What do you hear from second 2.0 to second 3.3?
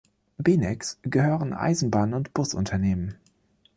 und Busunternehmen.